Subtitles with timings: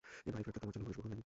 [0.27, 1.19] এই বাড়ি ফেরাটা তোমার জন্য খুব সুখকর হয়নি।